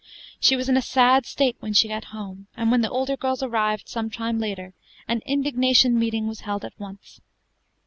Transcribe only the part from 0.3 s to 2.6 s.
She was in a sad state when she got home;